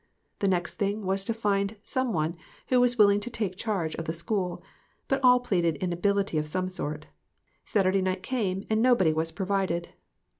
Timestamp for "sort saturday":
6.69-8.01